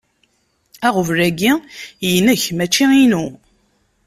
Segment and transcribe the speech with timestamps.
[0.87, 1.51] Aɣbel-agi
[2.15, 3.25] inek, mačči inu.